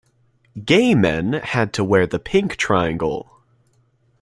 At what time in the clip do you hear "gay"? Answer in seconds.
0.65-0.95